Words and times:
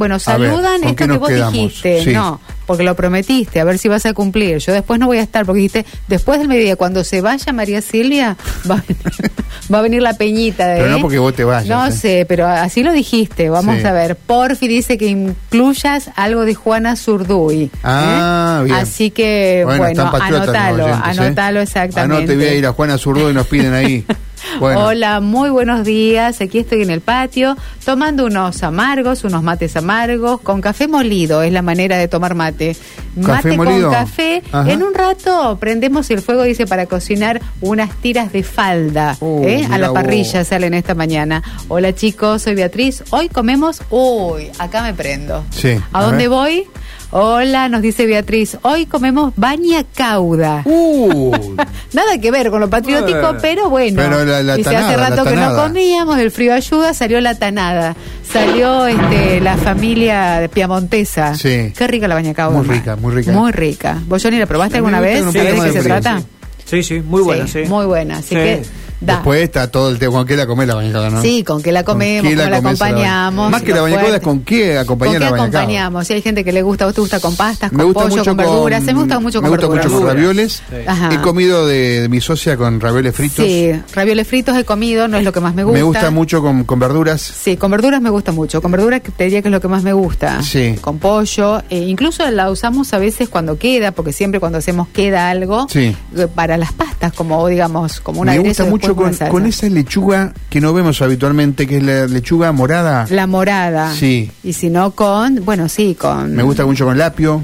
Bueno, 0.00 0.14
ver, 0.14 0.20
saludan 0.20 0.80
¿con 0.80 0.94
qué 0.94 1.02
esto 1.04 1.14
que 1.14 1.18
vos 1.18 1.28
quedamos? 1.28 1.52
dijiste. 1.54 2.04
Sí. 2.04 2.10
No, 2.12 2.40
porque 2.66 2.84
lo 2.84 2.94
prometiste, 2.94 3.58
a 3.58 3.64
ver 3.64 3.78
si 3.78 3.88
vas 3.88 4.06
a 4.06 4.12
cumplir. 4.12 4.58
Yo 4.58 4.72
después 4.72 5.00
no 5.00 5.06
voy 5.06 5.18
a 5.18 5.22
estar, 5.22 5.44
porque 5.44 5.56
dijiste, 5.62 5.84
después 6.06 6.38
del 6.38 6.46
mediodía, 6.46 6.76
cuando 6.76 7.02
se 7.02 7.20
vaya 7.20 7.52
María 7.52 7.82
Silvia, 7.82 8.36
va 8.70 8.76
a 8.76 8.82
venir, 8.86 9.32
va 9.74 9.78
a 9.80 9.82
venir 9.82 10.00
la 10.02 10.12
peñita 10.14 10.68
de... 10.68 10.82
Pero 10.82 10.90
no 10.92 11.00
porque 11.00 11.18
vos 11.18 11.34
te 11.34 11.42
vayas, 11.42 11.66
No 11.66 11.84
¿eh? 11.84 11.90
sé, 11.90 12.26
pero 12.28 12.46
así 12.46 12.84
lo 12.84 12.92
dijiste. 12.92 13.50
Vamos 13.50 13.80
Sí. 13.80 13.86
a 13.86 13.92
ver. 13.92 14.14
Porfi 14.14 14.68
dice 14.68 14.98
que 14.98 15.06
incluyas 15.06 16.10
algo 16.14 16.44
de 16.44 16.54
Juana 16.54 16.94
Zurduy. 16.94 17.68
Ah, 17.82 18.58
¿eh? 18.60 18.64
bien. 18.66 18.76
Así 18.76 19.10
que, 19.10 19.64
bueno, 19.66 20.04
los 20.04 20.14
anótalo, 20.22 20.88
¿eh? 20.90 20.94
anótalo 21.02 21.60
exactamente. 21.60 22.16
Anote, 22.18 22.36
voy 22.36 22.44
a 22.44 22.54
ir 22.54 22.66
a 22.66 22.72
Juana 22.72 22.98
Zurdo 22.98 23.28
y 23.32 23.34
nos 23.34 23.48
piden 23.48 23.74
ahí. 23.74 24.06
Bueno, 24.58 24.86
Hola, 24.86 25.20
muy 25.20 25.50
buenos 25.50 25.84
días. 25.84 26.40
Aquí 26.40 26.58
estoy 26.58 26.82
en 26.82 26.90
el 26.90 27.00
patio 27.00 27.56
tomando 27.84 28.26
unos 28.26 28.62
amargos, 28.62 29.24
unos 29.24 29.42
mates 29.42 29.76
amargos 29.76 30.40
con 30.40 30.60
café 30.60 30.88
molido. 30.88 31.42
Es 31.42 31.52
la 31.52 31.62
manera 31.62 31.96
de 31.96 32.08
tomar 32.08 32.34
mate. 32.34 32.76
¿Café 33.24 33.48
mate 33.50 33.56
molido? 33.56 33.88
con 33.88 33.92
café. 33.98 34.42
Ajá. 34.50 34.70
En 34.70 34.82
un 34.82 34.94
rato 34.94 35.56
prendemos 35.60 36.10
el 36.10 36.22
fuego, 36.22 36.42
dice, 36.42 36.66
para 36.66 36.86
cocinar 36.86 37.40
unas 37.60 37.94
tiras 37.96 38.32
de 38.32 38.42
falda. 38.42 39.16
Uh, 39.20 39.44
¿eh? 39.46 39.68
A 39.70 39.78
la 39.78 39.88
vos. 39.90 39.94
parrilla 39.94 40.44
salen 40.44 40.74
esta 40.74 40.94
mañana. 40.94 41.42
Hola 41.68 41.94
chicos, 41.94 42.42
soy 42.42 42.54
Beatriz. 42.54 43.04
Hoy 43.10 43.28
comemos. 43.28 43.82
Uy, 43.90 44.50
acá 44.58 44.82
me 44.82 44.94
prendo. 44.94 45.44
Sí, 45.50 45.78
¿A, 45.92 45.98
a 46.00 46.02
dónde 46.02 46.24
ver. 46.24 46.30
voy? 46.30 46.66
Hola, 47.10 47.70
nos 47.70 47.80
dice 47.80 48.04
Beatriz. 48.04 48.58
Hoy 48.62 48.84
comemos 48.84 49.32
baña 49.34 49.82
cauda. 49.94 50.60
Uh, 50.66 51.32
Nada 51.94 52.18
que 52.20 52.30
ver 52.30 52.50
con 52.50 52.60
lo 52.60 52.68
patriótico, 52.68 53.34
pero 53.40 53.70
bueno. 53.70 54.02
pero 54.02 54.24
la- 54.26 54.42
la 54.42 54.56
Dice, 54.56 54.68
tanada, 54.70 54.88
hace 54.88 54.96
rato 54.98 55.24
que 55.24 55.34
no 55.36 55.56
comíamos, 55.56 56.18
el 56.18 56.30
frío 56.30 56.52
ayuda, 56.52 56.92
salió 56.92 57.18
la 57.22 57.34
tanada. 57.34 57.96
Salió 58.30 58.86
este, 58.86 59.40
la 59.40 59.56
familia 59.56 60.40
de 60.40 60.50
piamontesa. 60.50 61.34
Sí. 61.34 61.72
Qué 61.74 61.86
rica 61.86 62.08
la 62.08 62.14
bañacauda. 62.14 62.58
Muy 62.58 62.68
rica, 62.68 62.96
muy 62.96 63.14
rica. 63.14 63.32
Muy 63.32 63.52
rica. 63.52 63.98
¿Vos, 64.06 64.22
Johnny, 64.22 64.38
la 64.38 64.44
probaste 64.46 64.76
alguna 64.76 65.00
vez? 65.00 65.24
¿Sabés 65.24 65.62
de 65.62 65.70
qué 65.70 65.72
se 65.72 65.82
trata? 65.82 66.22
Sí, 66.66 66.82
sí, 66.82 67.00
muy 67.00 67.22
buena, 67.22 67.46
sí. 67.46 67.60
Muy 67.66 67.86
buena, 67.86 68.18
así 68.18 68.28
Sí. 68.28 68.34
que 68.34 68.62
da. 69.00 69.14
después 69.14 69.42
está 69.42 69.70
todo 69.70 69.90
el 69.90 69.98
tema. 69.98 70.12
¿Con 70.12 70.26
qué 70.26 70.36
la 70.36 70.46
comés 70.46 70.66
la 70.68 70.74
bañacada, 70.74 71.10
no? 71.10 71.22
Sí, 71.22 71.44
con 71.44 71.62
qué 71.62 71.72
la 71.72 71.84
comemos, 71.84 72.30
qué 72.30 72.36
cómo 72.36 72.50
la 72.50 72.56
acompañamos. 72.58 73.50
Más 73.50 73.62
que 73.62 73.72
la 73.72 73.80
fuerte. 73.80 74.20
¿con 74.20 74.40
qué 74.40 74.78
acompañar 74.78 75.14
¿Con 75.14 75.22
qué 75.22 75.30
la 75.36 75.36
acompañamos? 75.42 76.06
Si 76.06 76.12
hay 76.14 76.22
gente 76.22 76.44
que 76.44 76.52
le 76.52 76.62
gusta, 76.62 76.84
¿a 76.84 76.86
vos 76.88 76.94
te 76.94 77.00
gusta 77.00 77.20
con 77.20 77.36
pastas, 77.36 77.70
con 77.70 77.78
Me 77.78 77.84
gusta 77.84 78.02
pollo, 78.02 78.16
mucho 78.16 78.30
con 78.30 78.36
verduras? 78.36 78.82
Me 78.82 78.92
gusta 78.94 79.20
mucho 79.20 79.40
con 79.40 79.50
me 79.50 79.56
gusta 79.56 79.66
verduras. 79.68 79.86
mucho 79.92 79.98
con 80.06 80.14
ravioles. 80.16 80.62
Ajá. 80.86 81.10
He 81.12 81.20
comido 81.20 81.66
de, 81.66 82.00
de 82.02 82.08
mi 82.08 82.20
socia 82.20 82.56
con 82.56 82.80
ravioles 82.80 83.14
fritos. 83.14 83.44
Sí, 83.44 83.70
ravioles 83.94 84.26
fritos 84.26 84.56
he 84.56 84.64
comido, 84.64 85.08
no 85.08 85.16
es 85.18 85.24
lo 85.24 85.32
que 85.32 85.40
más 85.40 85.54
me 85.54 85.64
gusta. 85.64 85.78
Me 85.78 85.82
gusta 85.82 86.10
mucho 86.10 86.42
con, 86.42 86.64
con 86.64 86.78
verduras. 86.78 87.20
Sí, 87.20 87.56
con 87.56 87.70
verduras 87.70 88.00
me 88.00 88.10
gusta 88.10 88.32
mucho. 88.32 88.60
Con 88.62 88.70
verduras 88.72 89.02
te 89.16 89.24
diría 89.24 89.42
que 89.42 89.48
es 89.48 89.52
lo 89.52 89.60
que 89.60 89.68
más 89.68 89.82
me 89.82 89.92
gusta. 89.92 90.42
Sí. 90.42 90.76
Con 90.80 90.98
pollo. 90.98 91.62
eh, 91.70 91.78
incluso 91.86 92.28
la 92.30 92.50
usamos 92.50 92.92
a 92.94 92.98
veces 92.98 93.28
cuando 93.28 93.58
queda, 93.58 93.92
porque 93.92 94.12
siempre 94.12 94.40
cuando 94.40 94.58
hacemos 94.58 94.88
queda 94.88 95.30
algo. 95.30 95.66
Sí. 95.68 95.94
eh, 96.16 96.26
Para 96.34 96.56
las 96.56 96.72
pastas, 96.72 97.12
como 97.12 97.46
digamos, 97.48 98.00
como 98.00 98.20
una 98.20 98.32
me 98.32 98.38
gusta 98.40 98.64
mucho 98.64 98.87
con, 98.96 99.14
con 99.14 99.46
esa 99.46 99.68
lechuga 99.68 100.32
que 100.50 100.60
no 100.60 100.72
vemos 100.72 101.00
habitualmente, 101.02 101.66
que 101.66 101.78
es 101.78 101.82
la 101.82 102.06
lechuga 102.06 102.52
morada. 102.52 103.06
La 103.10 103.26
morada. 103.26 103.92
Sí. 103.94 104.30
Y 104.44 104.52
si 104.52 104.70
no 104.70 104.92
con, 104.92 105.44
bueno, 105.44 105.68
sí, 105.68 105.94
con... 105.98 106.34
Me 106.34 106.42
gusta 106.42 106.64
mucho 106.66 106.84
con 106.84 106.96
lapio. 106.98 107.42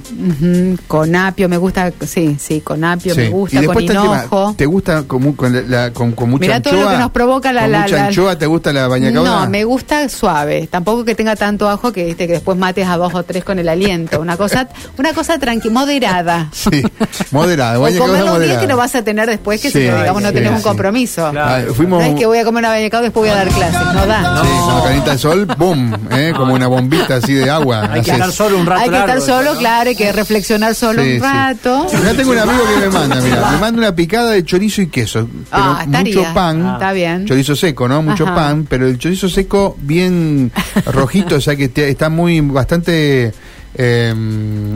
Con 0.86 1.14
apio, 1.16 1.48
me 1.48 1.56
gusta, 1.56 1.92
sí, 2.06 2.36
sí, 2.38 2.60
con 2.60 2.84
apio, 2.84 3.14
Sí. 3.14 3.20
me 3.20 3.26
y 3.26 3.30
gusta, 3.30 3.56
con 3.56 3.62
después 3.66 3.84
está 3.84 3.92
el 3.92 4.02
tema, 4.02 4.18
hinojo. 4.20 4.54
¿Te 4.56 4.66
gusta 4.66 5.02
con, 5.04 5.32
con, 5.32 5.70
la- 5.70 5.92
con, 5.92 6.12
con 6.12 6.30
mucha 6.30 6.40
Mirá 6.42 6.56
anchoa? 6.56 6.72
todo 6.72 6.82
lo 6.82 6.88
que 6.90 6.98
nos 6.98 7.10
provoca 7.10 7.52
la- 7.52 7.62
¿Con 7.62 7.72
la- 7.72 7.80
mucha 7.82 7.96
la- 7.96 8.06
anchoa 8.06 8.38
te 8.38 8.46
gusta 8.46 8.72
la 8.72 8.88
bañacauda? 8.88 9.44
No, 9.44 9.50
me 9.50 9.64
gusta 9.64 10.08
suave. 10.08 10.68
Tampoco 10.70 11.04
que 11.04 11.14
tenga 11.14 11.36
tanto 11.36 11.68
ajo 11.68 11.92
que, 11.92 12.04
viste, 12.06 12.26
que 12.26 12.34
después 12.34 12.56
mates 12.58 12.86
a 12.88 12.96
dos 12.96 13.14
o 13.14 13.22
tres 13.22 13.44
con 13.44 13.58
el 13.58 13.68
aliento. 13.68 14.20
Una 14.20 14.36
cosa, 14.36 14.68
una 14.98 15.12
cosa 15.12 15.38
tranqui, 15.38 15.70
moderada. 15.70 16.48
Sí, 16.52 16.82
moderada. 17.30 17.78
O 17.84 18.06
moderada. 18.06 18.60
que 18.60 18.66
no 18.66 18.76
vas 18.76 18.94
a 18.94 19.02
tener 19.02 19.28
después, 19.28 19.60
que 19.60 19.70
Sí, 19.70 19.80
si 19.82 19.88
no, 19.88 19.96
digamos 19.98 20.22
no 20.22 20.32
tenés 20.32 20.50
un 20.52 20.62
compromiso. 20.62 21.32
Claro. 21.34 21.66
Ah, 21.70 21.74
fuimos 21.74 22.00
No 22.02 22.06
es 22.08 22.14
que 22.18 22.26
voy 22.26 22.38
a 22.38 22.44
comer 22.44 22.64
bañacauda 22.64 23.04
y 23.04 23.06
después 23.08 23.22
voy 23.22 23.28
a 23.30 23.44
dar 23.44 23.48
clases. 23.54 23.80
No 23.94 24.06
da. 24.06 24.42
Sí, 24.42 24.48
cuando 24.64 24.82
calienta 24.84 25.12
el 25.12 25.18
sol, 25.18 25.46
¡boom! 25.58 25.94
¿eh? 26.12 26.32
Como 26.36 26.54
una 26.54 26.66
bombita 26.66 27.16
así 27.16 27.34
de 27.34 27.50
agua. 27.50 27.88
Hay 27.92 28.02
que 28.02 28.10
estar 28.12 28.32
solo 28.32 28.58
un 28.58 28.66
rato 28.66 28.82
Hay 28.82 28.88
que 28.88 28.94
estar 28.96 29.08
largo, 29.08 29.24
solo, 29.26 29.54
¿no? 29.54 29.58
claro, 29.60 29.90
hay 29.90 29.96
que 29.96 30.12
reflexionar 30.12 30.74
solo 30.74 31.02
Sí, 31.02 31.08
un 31.08 31.14
sí. 31.16 31.20
rato. 31.20 31.86
Ya 31.92 32.14
tengo 32.14 32.30
un 32.32 32.38
amigo 32.38 32.58
que 32.74 32.80
me 32.86 32.90
manda, 32.92 33.20
mira, 33.20 33.50
me 33.50 33.58
manda 33.58 33.78
una 33.78 33.94
picada 33.94 34.30
de 34.30 34.44
chorizo 34.44 34.82
y 34.82 34.86
queso. 34.88 35.28
Pero 35.28 35.44
Ah, 35.52 35.84
mucho 35.86 36.24
pan. 36.34 36.66
Está 36.74 36.92
bien. 36.92 37.26
Chorizo 37.26 37.54
seco, 37.56 37.88
¿no? 37.88 38.02
Mucho 38.02 38.24
Ajá. 38.24 38.34
pan, 38.34 38.66
pero 38.68 38.86
el 38.86 38.98
chorizo 38.98 39.28
seco 39.28 39.76
bien 39.80 40.50
rojito, 40.86 41.36
o 41.36 41.40
sea 41.40 41.56
que 41.56 41.70
está 41.88 42.08
muy, 42.08 42.40
bastante, 42.40 43.32
eh, 43.76 44.14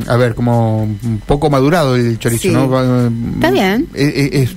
a 0.08 0.16
ver, 0.16 0.34
como 0.34 0.82
un 0.82 1.22
poco 1.26 1.50
madurado 1.50 1.96
el 1.96 2.18
chorizo, 2.18 2.42
Sí. 2.42 2.50
¿no? 2.50 2.64
Está 3.34 3.50
bien. 3.50 3.86
Es, 3.94 4.14
es- 4.14 4.32
es- 4.50 4.56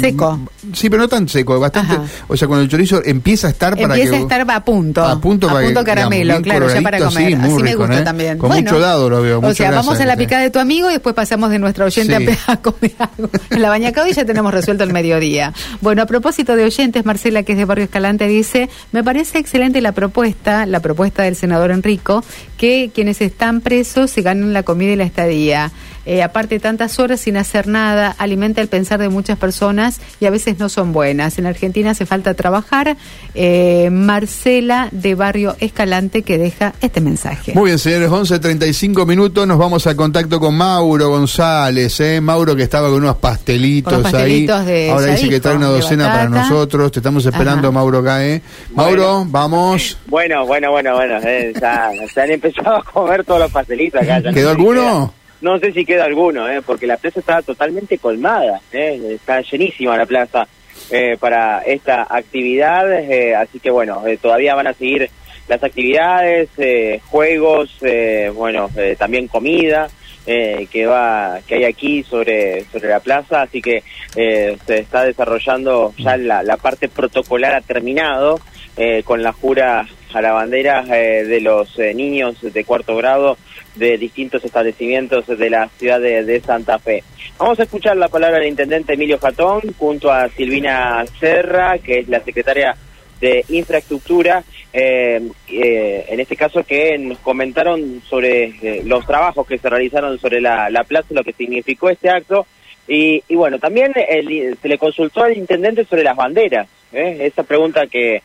Seco. 0.00 0.40
Sí, 0.72 0.88
pero 0.90 1.02
no 1.02 1.08
tan 1.08 1.28
seco, 1.28 1.58
bastante. 1.58 1.94
Ajá. 1.94 2.04
O 2.28 2.36
sea, 2.36 2.48
cuando 2.48 2.64
el 2.64 2.68
chorizo 2.70 3.02
empieza 3.04 3.48
a 3.48 3.50
estar 3.50 3.72
para 3.74 3.94
Empieza 3.94 4.10
que. 4.12 4.16
a 4.16 4.20
estar 4.20 4.50
a 4.50 4.64
punto. 4.64 5.04
A 5.04 5.20
punto 5.20 5.48
para 5.48 5.66
que, 5.66 5.74
caramelo, 5.74 6.38
digamos, 6.38 6.42
claro, 6.42 6.68
ya 6.74 6.82
para 6.82 6.98
comer. 6.98 7.28
sí, 7.28 7.34
Así 7.34 7.62
me 7.62 7.74
gusta 7.74 7.98
¿eh? 8.00 8.02
también. 8.02 8.38
Con 8.38 8.50
mucho 8.52 8.78
dado 8.78 9.08
lo 9.10 9.22
veo, 9.22 9.38
O 9.40 9.54
sea, 9.54 9.70
grasa 9.70 9.82
vamos 9.86 10.00
a 10.00 10.04
la 10.06 10.16
que 10.16 10.24
picada 10.24 10.42
de 10.42 10.50
tu 10.50 10.58
amigo 10.58 10.88
y 10.90 10.92
después 10.94 11.14
pasamos 11.14 11.50
de 11.50 11.58
nuestra 11.58 11.84
oyente 11.84 12.16
Sí. 12.18 12.38
a, 12.46 12.52
a 12.52 12.56
comer 12.58 12.92
algo. 12.98 13.30
En 13.50 13.62
la 13.62 13.68
bañacada 13.68 14.08
y 14.08 14.12
ya 14.12 14.24
tenemos 14.24 14.52
resuelto 14.52 14.84
el 14.84 14.92
mediodía. 14.92 15.52
Bueno, 15.80 16.02
a 16.02 16.06
propósito 16.06 16.56
de 16.56 16.64
oyentes, 16.64 17.04
Marcela, 17.04 17.42
que 17.42 17.52
es 17.52 17.58
de 17.58 17.64
Barrio 17.64 17.84
Escalante, 17.84 18.26
dice, 18.28 18.68
me 18.92 19.02
parece 19.02 19.38
excelente 19.38 19.80
la 19.80 19.92
propuesta, 19.92 20.66
la 20.66 20.80
propuesta 20.80 21.22
del 21.22 21.36
senador 21.36 21.70
Enrico, 21.70 22.24
que 22.62 22.92
quienes 22.94 23.20
están 23.20 23.60
presos 23.60 24.12
se 24.12 24.22
ganen 24.22 24.52
la 24.52 24.62
comida 24.62 24.92
y 24.92 24.96
la 24.96 25.02
estadía. 25.02 25.72
Eh, 26.04 26.22
aparte, 26.22 26.58
tantas 26.60 26.98
horas 26.98 27.20
sin 27.20 27.36
hacer 27.36 27.66
nada 27.68 28.14
alimenta 28.18 28.60
el 28.60 28.68
pensar 28.68 29.00
de 29.00 29.08
muchas 29.08 29.36
personas 29.38 30.00
y 30.20 30.26
a 30.26 30.30
veces 30.30 30.58
no 30.60 30.68
son 30.68 30.92
buenas. 30.92 31.38
En 31.38 31.46
Argentina 31.46 31.90
hace 31.90 32.06
falta 32.06 32.34
trabajar. 32.34 32.96
Eh, 33.34 33.88
Marcela 33.90 34.88
de 34.92 35.14
Barrio 35.16 35.56
Escalante 35.60 36.22
que 36.22 36.38
deja 36.38 36.74
este 36.80 37.00
mensaje. 37.00 37.52
Muy 37.54 37.66
bien, 37.66 37.78
señores, 37.80 38.10
11.35 38.10 39.06
minutos, 39.06 39.46
nos 39.46 39.58
vamos 39.58 39.86
a 39.88 39.96
contacto 39.96 40.38
con 40.38 40.56
Mauro 40.56 41.08
González, 41.08 41.98
¿eh? 42.00 42.20
Mauro 42.20 42.54
que 42.54 42.62
estaba 42.62 42.88
con 42.88 42.98
unos 42.98 43.16
pastelitos, 43.16 43.92
Con 43.92 44.02
los 44.02 44.12
pastelitos 44.12 44.60
ahí. 44.60 44.66
de 44.66 44.90
Ahora 44.90 45.06
dice 45.06 45.28
que 45.28 45.40
trae 45.40 45.56
una 45.56 45.68
docena 45.68 46.12
para 46.12 46.28
nosotros, 46.28 46.92
te 46.92 47.00
estamos 47.00 47.24
esperando, 47.26 47.68
Ajá. 47.68 47.72
Mauro, 47.72 47.98
acá, 47.98 48.24
¿eh? 48.24 48.40
Mauro, 48.74 49.24
vamos. 49.26 49.98
Bueno, 50.06 50.46
bueno, 50.46 50.70
bueno, 50.70 50.94
bueno. 50.94 51.18
eh, 51.24 51.52
ya, 51.60 51.90
se 52.12 52.20
han 52.20 52.30
empezado 52.30 52.51
a 52.60 52.82
comer 52.82 53.24
todos 53.24 53.40
los 53.40 53.50
pastelitos 53.52 54.02
acá. 54.02 54.20
no 54.20 54.32
¿Quedó 54.32 54.50
si 54.50 54.56
alguno? 54.56 54.80
queda- 54.82 55.10
no 55.40 55.58
sé 55.58 55.72
si 55.72 55.84
queda 55.84 56.04
alguno, 56.04 56.48
eh, 56.48 56.62
porque 56.64 56.86
la 56.86 56.96
plaza 56.96 57.18
está 57.20 57.42
totalmente 57.42 57.98
colmada. 57.98 58.60
Eh, 58.72 59.00
está 59.14 59.40
llenísima 59.40 59.96
la 59.96 60.06
plaza 60.06 60.46
eh, 60.90 61.16
para 61.18 61.60
esta 61.62 62.06
actividad. 62.08 62.92
eh, 62.92 63.34
así 63.34 63.58
que 63.58 63.70
bueno, 63.70 64.06
eh, 64.06 64.18
todavía 64.22 64.54
van 64.54 64.68
a 64.68 64.72
seguir 64.74 65.10
las 65.48 65.62
actividades, 65.64 66.48
eh, 66.58 67.00
juegos, 67.10 67.70
eh, 67.82 68.30
bueno, 68.34 68.70
eh, 68.76 68.94
también 68.98 69.26
comida. 69.28 69.88
eh, 70.24 70.68
que 70.70 70.86
va 70.86 71.40
que 71.48 71.56
hay 71.56 71.64
aquí 71.64 72.04
sobre 72.04 72.64
sobre 72.70 72.88
la 72.88 73.00
plaza 73.00 73.42
así 73.42 73.60
que 73.60 73.82
eh, 74.14 74.56
se 74.64 74.78
está 74.78 75.02
desarrollando 75.02 75.92
ya 75.98 76.16
la, 76.16 76.44
la 76.44 76.56
parte 76.58 76.88
protocolar 76.88 77.52
ha 77.56 77.60
terminado 77.60 78.38
eh, 78.76 79.02
con 79.02 79.20
la 79.24 79.32
jura 79.32 79.84
bandera 80.20 80.84
eh, 80.90 81.24
de 81.24 81.40
los 81.40 81.78
eh, 81.78 81.94
niños 81.94 82.36
de 82.40 82.64
cuarto 82.64 82.96
grado 82.96 83.36
de 83.74 83.96
distintos 83.96 84.44
establecimientos 84.44 85.26
de 85.26 85.50
la 85.50 85.68
ciudad 85.78 86.00
de, 86.00 86.40
Santa 86.40 86.78
Fe. 86.78 87.02
Vamos 87.38 87.58
a 87.58 87.62
escuchar 87.62 87.96
la 87.96 88.08
palabra 88.08 88.38
del 88.38 88.48
intendente 88.48 88.92
Emilio 88.94 89.18
Jatón 89.18 89.62
junto 89.78 90.10
a 90.12 90.28
Silvina 90.28 91.04
Serra, 91.18 91.78
que 91.78 92.00
es 92.00 92.08
la 92.08 92.20
secretaria 92.20 92.76
de 93.20 93.44
infraestructura, 93.48 94.42
eh, 94.72 95.20
eh, 95.48 96.04
en 96.08 96.20
este 96.20 96.36
caso 96.36 96.64
que 96.64 96.98
nos 96.98 97.18
comentaron 97.18 98.02
sobre 98.08 98.44
eh, 98.62 98.82
los 98.84 99.06
trabajos 99.06 99.46
que 99.46 99.58
se 99.58 99.70
realizaron 99.70 100.18
sobre 100.18 100.40
la, 100.40 100.68
la 100.70 100.84
plaza, 100.84 101.08
lo 101.10 101.22
que 101.24 101.32
significó 101.32 101.88
este 101.88 102.10
acto, 102.10 102.46
y, 102.88 103.22
y 103.28 103.36
bueno, 103.36 103.58
también 103.60 103.92
el- 104.08 104.58
se 104.60 104.68
le 104.68 104.76
consultó 104.76 105.22
al 105.22 105.36
intendente 105.36 105.84
sobre 105.84 106.02
las 106.02 106.16
banderas, 106.16 106.66
esa 106.92 107.44
pregunta 107.44 107.86
que, 107.86 108.22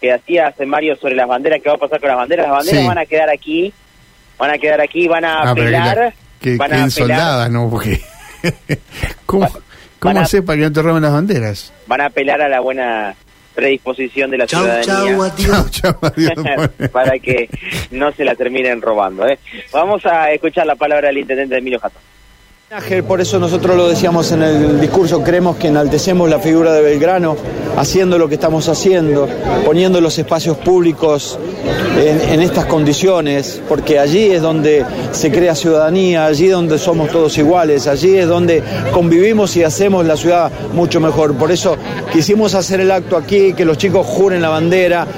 que 0.00 0.12
hacía 0.12 0.48
hace 0.48 0.64
Mario 0.66 0.96
sobre 0.96 1.14
las 1.14 1.28
banderas, 1.28 1.60
¿qué 1.62 1.68
va 1.68 1.74
a 1.74 1.78
pasar 1.78 2.00
con 2.00 2.08
las 2.08 2.18
banderas? 2.18 2.46
Las 2.46 2.56
banderas 2.56 2.80
Sí. 2.82 2.86
van 2.88 2.98
a 2.98 3.06
quedar 3.06 3.30
aquí, 3.30 3.72
van 4.38 4.50
a 4.50 4.58
quedar 4.58 4.80
aquí, 4.80 5.08
van 5.08 5.24
a 5.24 5.40
Ah, 5.42 5.50
apelar, 5.50 5.96
la- 5.98 6.14
que 6.40 6.56
van 6.56 6.72
a 6.72 6.90
soldadas, 6.90 7.50
¿no? 7.50 7.68
Porque... 7.68 8.00
¿Cómo, 9.26 9.46
cómo 9.98 10.14
van 10.14 10.18
a- 10.18 10.22
hacer 10.22 10.44
para 10.44 10.56
que 10.58 10.62
no 10.64 10.72
te 10.72 10.82
roben 10.82 11.02
las 11.02 11.12
banderas? 11.12 11.72
van 11.86 12.00
a 12.00 12.06
apelar 12.06 12.40
a 12.40 12.48
la 12.48 12.60
buena 12.60 13.14
predisposición 13.54 14.30
de 14.30 14.38
la 14.38 14.46
Chau, 14.46 14.60
ciudadanía. 14.62 14.86
chau, 14.86 15.22
adiós. 15.22 15.70
Chao, 15.70 15.92
chao, 15.92 15.98
adiós. 16.02 16.88
para 16.92 17.18
que 17.18 17.50
no 17.90 18.10
se 18.12 18.24
la 18.24 18.34
terminen 18.34 18.80
robando. 18.80 19.26
¿eh? 19.26 19.38
Vamos 19.72 20.06
a 20.06 20.30
escuchar 20.32 20.64
la 20.66 20.76
palabra 20.76 21.08
del 21.08 21.18
intendente 21.18 21.58
Emilio 21.58 21.78
Jatón. 21.80 22.00
Por 23.08 23.20
eso 23.20 23.40
nosotros 23.40 23.76
lo 23.76 23.88
decíamos 23.88 24.30
en 24.30 24.44
el 24.44 24.80
discurso, 24.80 25.24
creemos 25.24 25.56
que 25.56 25.66
enaltecemos 25.66 26.30
la 26.30 26.38
figura 26.38 26.72
de 26.72 26.80
Belgrano, 26.80 27.36
haciendo 27.76 28.16
lo 28.16 28.28
que 28.28 28.34
estamos 28.34 28.68
haciendo, 28.68 29.28
poniendo 29.64 30.00
los 30.00 30.16
espacios 30.16 30.56
públicos 30.56 31.36
en, 31.98 32.40
estas 32.40 32.66
condiciones, 32.66 33.60
porque 33.68 33.98
allí 33.98 34.30
es 34.30 34.40
donde 34.40 34.86
se 35.10 35.32
crea 35.32 35.56
ciudadanía, 35.56 36.26
allí 36.26 36.46
es 36.46 36.52
donde 36.52 36.78
somos 36.78 37.10
todos 37.10 37.36
iguales, 37.38 37.88
allí 37.88 38.16
es 38.16 38.28
donde 38.28 38.62
convivimos 38.92 39.56
y 39.56 39.64
hacemos 39.64 40.06
la 40.06 40.16
ciudad 40.16 40.52
mucho 40.72 41.00
mejor. 41.00 41.34
Por 41.34 41.50
eso 41.50 41.76
quisimos 42.12 42.54
hacer 42.54 42.78
el 42.78 42.92
acto 42.92 43.16
aquí, 43.16 43.52
que 43.52 43.64
los 43.64 43.78
chicos 43.78 44.06
juren 44.06 44.42
la 44.42 44.48
bandera, 44.48 45.08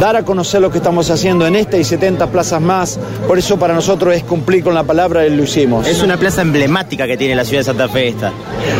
dar 0.00 0.16
a 0.16 0.24
conocer 0.24 0.60
lo 0.60 0.70
que 0.70 0.78
estamos 0.78 1.10
haciendo 1.10 1.46
en 1.46 1.56
esta 1.56 1.76
y 1.76 1.84
70 1.84 2.26
plazas 2.28 2.60
más. 2.60 2.98
Por 3.26 3.38
eso 3.38 3.58
para 3.58 3.74
nosotros 3.74 4.14
es 4.14 4.24
cumplir 4.24 4.64
con 4.64 4.74
la 4.74 4.82
palabra 4.82 5.26
y 5.26 5.30
lo 5.34 5.42
hicimos. 5.44 5.86
Es 5.86 6.02
una 6.02 6.16
plaza 6.16 6.42
emblemática 6.42 7.06
que 7.06 7.16
tiene 7.16 7.34
la 7.34 7.44
ciudad 7.44 7.60
de 7.60 7.64
Santa 7.64 7.88
Fe 7.88 8.08
esta. 8.08 8.32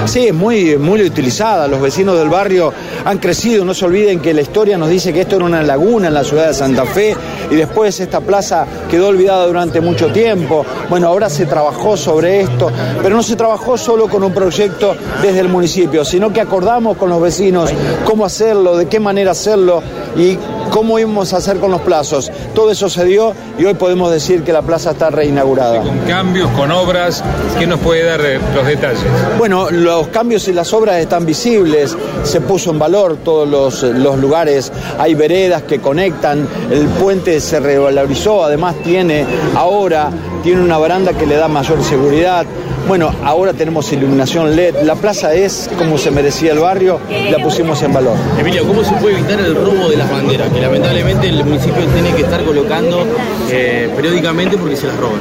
Sí, 0.07 0.27
es 0.27 0.35
muy, 0.35 0.77
muy 0.77 1.03
utilizada. 1.03 1.69
Los 1.69 1.81
vecinos 1.81 2.19
del 2.19 2.29
barrio 2.29 2.73
han 3.05 3.19
crecido. 3.19 3.65
No 3.65 3.75
se 3.75 3.85
olviden 3.85 4.21
que 4.21 4.35
la 4.35 4.41
historia 4.43 4.79
nos 4.79 4.89
dice 4.89 5.13
que 5.13 5.23
esto 5.23 5.37
era 5.37 5.45
una 5.45 5.63
laguna 5.63 6.09
en 6.09 6.15
la 6.15 6.25
ciudad 6.25 6.49
de 6.49 6.55
Santa 6.55 6.85
Fe 6.85 7.17
y 7.51 7.55
después 7.55 7.99
esta 8.01 8.21
plaza 8.21 8.67
quedó 8.91 9.09
olvidada 9.09 9.47
durante 9.47 9.81
mucho 9.81 10.09
tiempo. 10.13 10.65
Bueno, 10.89 11.09
ahora 11.09 11.29
se 11.31 11.47
trabajó 11.47 11.97
sobre 11.97 12.41
esto, 12.41 12.71
pero 13.03 13.15
no 13.15 13.23
se 13.23 13.37
trabajó 13.37 13.77
solo 13.79 14.09
con 14.09 14.23
un 14.23 14.33
proyecto 14.33 14.97
desde 15.23 15.41
el 15.41 15.49
municipio, 15.49 16.05
sino 16.05 16.33
que 16.33 16.41
acordamos 16.41 16.97
con 16.97 17.11
los 17.11 17.21
vecinos 17.21 17.71
cómo 18.05 18.25
hacerlo, 18.25 18.77
de 18.77 18.87
qué 18.87 19.01
manera 19.01 19.33
hacerlo 19.33 19.83
y 20.17 20.37
cómo 20.73 20.99
íbamos 20.99 21.35
a 21.35 21.37
hacer 21.37 21.59
con 21.59 21.71
los 21.71 21.83
plazos. 21.83 22.33
Todo 22.55 22.71
eso 22.71 22.89
se 22.89 23.05
dio 23.05 23.35
y 23.59 23.65
hoy 23.65 23.75
podemos 23.75 24.11
decir 24.11 24.43
que 24.43 24.53
la 24.53 24.63
plaza 24.63 24.93
está 24.93 25.11
reinaugurada. 25.11 25.83
Con 25.83 25.99
cambios, 26.01 26.51
con 26.53 26.73
obras, 26.73 27.23
¿qué 27.59 27.67
nos 27.67 27.79
puede 27.81 28.05
dar 28.05 28.21
los 28.55 28.67
detalles? 28.67 29.05
Bueno, 29.39 29.71
los 29.71 30.09
cambios 30.09 30.49
y 30.49 30.53
las 30.53 30.73
obras 30.73 30.97
están 30.97 31.27
visibles, 31.27 31.95
se 32.25 32.41
puso 32.41 32.71
en 32.71 32.79
valor 32.79 33.19
todos 33.23 33.47
los, 33.47 33.83
los 33.83 34.19
lugares, 34.19 34.73
hay 34.99 35.15
veredas 35.15 35.63
que 35.65 35.79
conectan, 35.79 36.49
el 36.71 36.87
puente 36.87 37.39
se 37.41 37.61
revalorizó, 37.61 38.43
además 38.43 38.75
tiene 38.83 39.27
ahora, 39.55 40.11
tiene 40.43 40.63
una 40.63 40.77
baranda 40.79 41.13
que 41.13 41.27
le 41.27 41.37
da 41.37 41.49
mayor 41.49 41.83
seguridad. 41.85 42.45
Bueno, 42.89 43.11
ahora 43.23 43.53
tenemos 43.53 43.93
iluminación 43.93 44.57
LED, 44.57 44.83
la 44.83 44.97
plaza 44.97 45.33
es 45.35 45.71
como 45.79 45.97
se 45.99 46.11
merecía 46.11 46.53
el 46.53 46.59
barrio, 46.59 46.99
la 47.31 47.39
pusimos 47.39 47.81
en 47.83 47.93
valor. 47.93 48.17
Emilio, 48.39 48.67
¿cómo 48.67 48.83
se 48.83 48.93
puede 48.95 49.19
evitar 49.19 49.39
el 49.39 49.55
robo 49.55 49.89
de 49.89 49.97
las 49.97 50.11
banderas? 50.11 50.53
Que 50.53 50.61
lamentablemente 50.61 51.29
el 51.29 51.45
municipio 51.45 51.85
tiene 51.95 52.11
que 52.13 52.23
estar 52.23 52.45
colocando 52.45 53.07
eh, 53.51 53.89
periódicamente 53.95 54.59
porque 54.59 54.75
se 54.75 54.89
las 54.89 54.97
roban. 54.97 55.21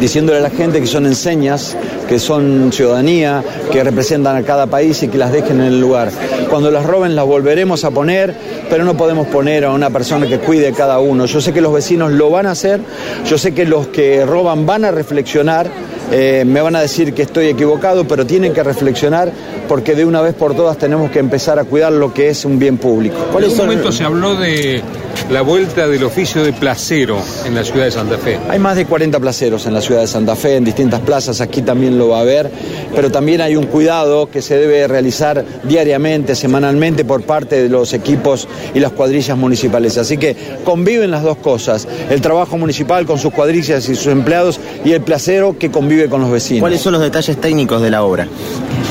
Diciéndole 0.00 0.38
a 0.38 0.42
la 0.42 0.50
gente 0.50 0.80
que 0.80 0.86
son 0.86 1.04
enseñas, 1.04 1.76
que 2.08 2.18
son 2.18 2.72
ciudadanía, 2.72 3.44
que 3.70 3.84
representan 3.84 4.36
a 4.36 4.42
cada 4.42 4.66
país 4.66 5.02
y 5.02 5.08
que 5.08 5.18
las 5.18 5.32
dejen 5.32 5.60
en 5.60 5.66
el 5.66 5.80
lugar. 5.80 6.10
Cuando 6.48 6.70
las 6.70 6.84
roben 6.84 7.14
las 7.14 7.26
volveremos 7.26 7.84
a 7.84 7.90
poner, 7.90 8.34
pero 8.70 8.84
no 8.84 8.96
podemos 8.96 9.26
poner 9.26 9.66
a 9.66 9.70
una 9.70 9.90
persona 9.90 10.26
que 10.26 10.38
cuide 10.38 10.72
cada 10.72 10.98
uno. 10.98 11.26
Yo 11.26 11.40
sé 11.40 11.52
que 11.52 11.60
los 11.60 11.72
vecinos 11.74 12.10
lo 12.10 12.30
van 12.30 12.46
a 12.46 12.52
hacer, 12.52 12.80
yo 13.26 13.36
sé 13.36 13.52
que 13.52 13.66
los 13.66 13.88
que 13.88 14.24
roban 14.24 14.61
van 14.66 14.84
a 14.84 14.90
reflexionar 14.90 15.70
eh, 16.14 16.44
me 16.44 16.60
van 16.60 16.76
a 16.76 16.80
decir 16.80 17.14
que 17.14 17.22
estoy 17.22 17.46
equivocado, 17.46 18.06
pero 18.06 18.26
tienen 18.26 18.52
que 18.52 18.62
reflexionar 18.62 19.32
porque 19.66 19.94
de 19.94 20.04
una 20.04 20.20
vez 20.20 20.34
por 20.34 20.54
todas 20.54 20.76
tenemos 20.76 21.10
que 21.10 21.18
empezar 21.18 21.58
a 21.58 21.64
cuidar 21.64 21.90
lo 21.92 22.12
que 22.12 22.28
es 22.28 22.44
un 22.44 22.58
bien 22.58 22.76
público. 22.76 23.16
En 23.38 23.44
un 23.44 23.56
momento 23.56 23.90
se 23.90 24.04
habló 24.04 24.34
de 24.34 24.82
la 25.30 25.42
vuelta 25.42 25.88
del 25.88 26.04
oficio 26.04 26.44
de 26.44 26.52
placero 26.52 27.18
en 27.46 27.54
la 27.54 27.64
ciudad 27.64 27.84
de 27.86 27.90
Santa 27.90 28.18
Fe. 28.18 28.38
Hay 28.48 28.58
más 28.58 28.76
de 28.76 28.86
40 28.86 29.18
placeros 29.20 29.66
en 29.66 29.74
la 29.74 29.80
ciudad 29.80 30.02
de 30.02 30.06
Santa 30.06 30.36
Fe, 30.36 30.56
en 30.56 30.64
distintas 30.64 31.00
plazas, 31.00 31.40
aquí 31.40 31.62
también 31.62 31.98
lo 31.98 32.08
va 32.08 32.18
a 32.18 32.20
haber, 32.20 32.50
pero 32.94 33.10
también 33.10 33.40
hay 33.40 33.56
un 33.56 33.66
cuidado 33.66 34.28
que 34.30 34.42
se 34.42 34.56
debe 34.56 34.86
realizar 34.86 35.44
diariamente, 35.64 36.34
semanalmente 36.34 37.04
por 37.04 37.22
parte 37.22 37.62
de 37.62 37.68
los 37.68 37.92
equipos 37.92 38.48
y 38.74 38.80
las 38.80 38.92
cuadrillas 38.92 39.36
municipales. 39.36 39.96
Así 39.98 40.18
que 40.18 40.36
conviven 40.64 41.10
las 41.10 41.22
dos 41.22 41.38
cosas, 41.38 41.88
el 42.10 42.20
trabajo 42.20 42.58
municipal 42.58 43.06
con 43.06 43.18
sus 43.18 43.32
cuadrillas 43.32 43.88
y 43.88 43.94
sus 43.94 44.08
empleados 44.08 44.60
y 44.84 44.92
el 44.92 45.02
placero 45.02 45.56
que 45.58 45.70
convive 45.70 46.08
con 46.08 46.20
los 46.20 46.30
vecinos. 46.30 46.60
¿Cuáles 46.60 46.80
son 46.80 46.92
los 46.92 47.02
detalles 47.02 47.40
técnicos 47.40 47.80
de 47.80 47.90
la 47.90 48.04
obra? 48.04 48.28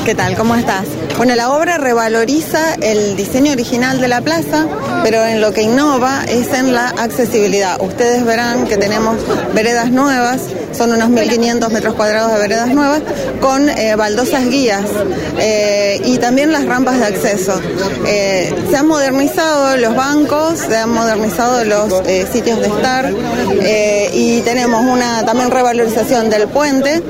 ¿Qué 0.04 0.16
tal? 0.16 0.36
¿Cómo 0.36 0.56
estás? 0.56 0.86
Bueno, 1.16 1.36
la 1.36 1.52
obra 1.52 1.78
revaloriza 1.78 2.74
el 2.74 3.14
diseño 3.14 3.52
original 3.52 4.00
de 4.00 4.08
la 4.08 4.20
plaza, 4.20 4.66
pero 5.04 5.24
en 5.24 5.40
lo 5.40 5.52
que 5.52 5.62
innova 5.62 6.11
es 6.20 6.52
en 6.52 6.74
la 6.74 6.88
accesibilidad. 6.88 7.80
Ustedes 7.80 8.24
verán 8.24 8.66
que 8.66 8.76
tenemos 8.76 9.16
veredas 9.54 9.90
nuevas, 9.90 10.40
son 10.76 10.92
unos 10.92 11.10
1.500 11.10 11.70
metros 11.70 11.94
cuadrados 11.94 12.32
de 12.32 12.38
veredas 12.38 12.68
nuevas, 12.68 13.00
con 13.40 13.68
eh, 13.68 13.94
baldosas 13.96 14.48
guías 14.48 14.82
eh, 15.38 16.00
y 16.04 16.18
también 16.18 16.52
las 16.52 16.64
rampas 16.66 16.98
de 16.98 17.06
acceso. 17.06 17.60
Eh, 18.06 18.52
se 18.70 18.76
han 18.76 18.86
modernizado 18.86 19.76
los 19.76 19.94
bancos, 19.94 20.58
se 20.58 20.76
han 20.76 20.90
modernizado 20.90 21.64
los 21.64 21.92
sitios 22.32 22.60
de 22.60 22.66
estar 22.66 23.12
y 24.14 24.40
tenemos 24.42 24.84
una 24.84 25.24
también 25.24 25.50
revalorización 25.50 26.30
del 26.30 26.48
puente 26.48 27.02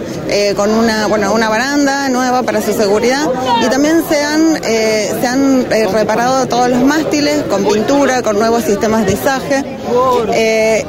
con 0.56 0.70
una, 0.70 1.06
bueno, 1.06 1.32
una 1.32 1.48
baranda 1.48 2.08
nueva 2.08 2.42
para 2.42 2.62
su 2.62 2.72
seguridad 2.72 3.26
y 3.64 3.68
también 3.68 4.02
se 4.08 4.22
han, 4.22 4.62
se 4.62 5.26
han 5.26 5.66
reparado 5.92 6.46
todos 6.46 6.68
los 6.68 6.82
mástiles 6.82 7.42
con 7.44 7.64
pintura, 7.64 8.22
con 8.22 8.38
nuevos 8.38 8.64
sistemas 8.64 8.91
de 9.00 9.12
izaje 9.12 9.64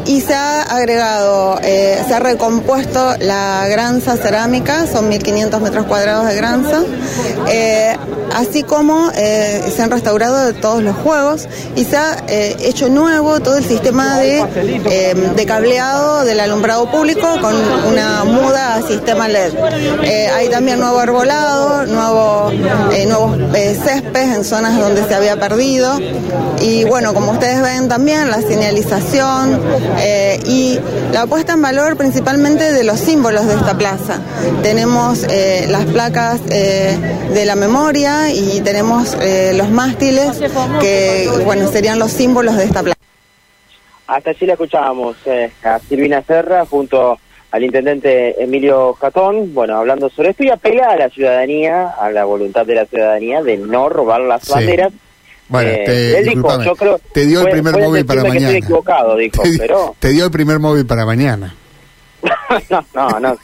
y 0.06 0.22
se 0.22 0.34
ha 0.34 0.62
agregado, 0.64 1.58
se 1.62 2.14
ha 2.14 2.20
recompuesto 2.20 3.16
la 3.20 3.68
granza 3.68 4.18
cerámica, 4.18 4.86
son 4.88 5.12
1.500 5.12 5.60
metros 5.62 5.86
cuadrados 5.86 6.28
de 6.28 6.36
granza, 6.36 6.84
eh, 7.48 7.96
así 8.36 8.64
como 8.64 9.10
eh, 9.16 9.64
se 9.76 9.82
han 9.82 9.92
restaurado 9.92 10.54
todos 10.54 10.84
los 10.84 10.96
juegos 10.98 11.48
y 11.76 11.84
se 11.86 11.98
ha 11.98 12.24
eh, 12.28 12.56
hecho 12.62 12.90
nuevo 12.90 13.40
todo 13.40 13.58
el 13.58 13.66
sistema 13.66 14.18
de, 14.18 14.44
de, 15.36 15.46
cableado 15.46 16.24
del 16.24 16.40
alumbrado 16.40 16.90
público 16.90 17.28
con 17.42 17.56
una 17.90 18.24
muda 18.24 18.76
a 18.76 18.82
sistema 18.82 19.28
LED. 19.28 19.54
hay 20.36 20.50
también 20.50 20.80
nuevo 20.80 21.00
arbolado, 21.00 21.86
nuevo, 21.86 22.52
nuevos 23.08 23.38
céspedes 23.54 24.36
en 24.36 24.44
zonas 24.44 24.80
donde 24.80 25.06
se 25.06 25.14
había 25.14 25.40
perdido 25.40 26.00
y 26.62 26.86
bueno, 26.86 27.14
como 27.14 27.32
ustedes 27.34 27.62
ven 27.62 27.88
también 27.94 28.32
la 28.32 28.42
señalización 28.42 29.62
y 30.48 30.80
la 31.12 31.28
puesta 31.28 31.54
en 31.54 31.62
valor 31.62 31.96
principalmente 31.96 32.74
de 32.74 32.84
los 32.84 33.00
símbolos 33.00 33.46
de 33.46 33.54
esta 33.54 33.78
plaza. 33.78 34.20
Tenemos 34.64 35.24
eh, 35.30 35.68
las 35.70 35.86
placas 35.86 36.42
eh, 36.50 36.98
de 37.36 37.46
la 37.46 37.54
memoria 37.56 38.32
y 38.32 38.62
tenemos 38.62 39.16
eh, 39.22 39.54
los 39.56 39.70
mástiles 39.70 40.42
que 40.82 41.30
bueno 41.46 41.68
serían 41.68 42.00
los 42.00 42.12
símbolos 42.12 42.58
de 42.58 42.64
esta 42.64 42.82
plaza. 42.82 42.98
Hasta 44.08 44.32
allí 44.32 44.48
la 44.48 44.54
escuchábamos 44.54 45.16
a 45.64 45.78
Silvina 45.88 46.24
Serra 46.24 46.66
junto 46.66 47.20
al 47.52 47.64
intendente 47.64 48.44
Emilio 48.44 48.96
Jatón, 48.96 49.54
bueno, 49.54 49.78
hablando 49.78 50.10
sobre 50.10 50.32
esto 50.32 50.44
y 50.44 50.50
apelar 50.50 50.90
a 50.90 50.98
la 50.98 51.10
ciudadanía, 51.10 51.90
a 51.90 52.10
la 52.10 52.26
voluntad 52.26 52.66
de 52.66 52.74
la 52.74 52.86
ciudadanía 52.88 53.44
de 53.44 53.58
no 53.58 53.88
robar 53.88 54.22
las 54.22 54.42
Sí. 54.46 54.52
banderas. 54.52 54.92
Bueno, 55.50 55.70
Eh, 55.70 55.84
te, 55.86 56.18
él 56.20 56.24
dijo, 56.24 56.36
disculpame, 56.36 56.66
yo 56.66 56.76
creo- 56.76 57.02
te 57.14 57.26
dio 57.26 57.42
el 57.42 57.50
primer 57.50 57.78
móvil 57.80 58.06
para 58.06 58.22
que 58.24 58.28
mañana. 58.30 58.48
estoy 58.48 58.60
equivocado, 58.64 59.18
dijo, 59.18 59.42
te, 59.44 59.50
di- 59.52 59.58
pero- 59.58 59.96
te 60.00 60.10
dio 60.10 60.26
el 60.26 60.32
primer 60.32 60.60
móvil 60.60 60.86
para 60.86 61.06
mañana. 61.06 61.54
no, 62.70 62.86
no, 62.96 63.20
no. 63.20 63.38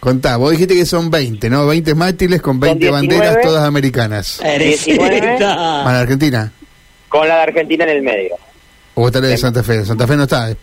Contá, 0.00 0.38
vos 0.38 0.52
dijiste 0.52 0.74
que 0.74 0.86
son 0.86 1.10
20, 1.10 1.50
¿no? 1.50 1.66
20 1.66 1.94
mástiles 1.94 2.40
con 2.40 2.58
20 2.58 2.86
19. 2.86 3.16
banderas 3.18 3.42
todas 3.42 3.64
americanas. 3.64 4.40
19 4.58 5.36
¿Para 5.38 6.00
Argentina? 6.00 6.52
con 7.10 7.28
la 7.28 7.36
de 7.36 7.42
Argentina 7.42 7.84
en 7.84 7.90
el 7.90 8.02
medio. 8.02 8.36
¿O 8.94 9.02
vos 9.02 9.12
de 9.12 9.36
Santa 9.36 9.62
Fe? 9.62 9.84
Santa 9.84 10.06
Fe 10.06 10.16
no 10.16 10.22
está, 10.22 10.48
es 10.50 10.56